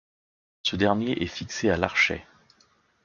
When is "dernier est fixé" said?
0.77-1.69